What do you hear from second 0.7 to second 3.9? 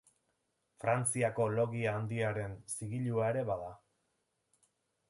Frantziako Logia Handiaren zigilua ere bada.